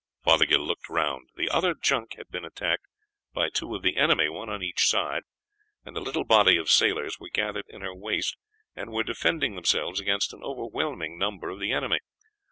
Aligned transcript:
Fothergill 0.23 0.65
looked 0.65 0.89
round. 0.89 1.29
The 1.35 1.47
other 1.51 1.75
junk 1.75 2.15
had 2.17 2.27
been 2.29 2.43
attacked 2.43 2.87
by 3.35 3.49
two 3.51 3.75
of 3.75 3.83
the 3.83 3.97
enemy, 3.97 4.29
one 4.29 4.49
on 4.49 4.63
each 4.63 4.87
side, 4.87 5.21
and 5.85 5.95
the 5.95 6.01
little 6.01 6.23
body 6.23 6.57
of 6.57 6.71
sailors 6.71 7.19
were 7.19 7.29
gathered 7.29 7.65
in 7.67 7.81
her 7.81 7.93
waist, 7.93 8.35
and 8.75 8.91
were 8.91 9.03
defending 9.03 9.53
themselves 9.53 9.99
against 9.99 10.33
an 10.33 10.41
overwhelming 10.41 11.19
number 11.19 11.49
of 11.51 11.59
the 11.59 11.71
enemy. 11.71 11.99